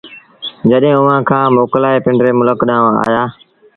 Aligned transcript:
جڏهيݩ 0.69 0.99
اُئآݩ 1.01 1.25
کآݩ 1.29 1.53
موڪلآئي 1.55 1.99
پنڊري 2.05 2.31
ملڪ 2.39 2.59
ڏآݩهݩ 2.69 3.01
آيآ 3.05 3.23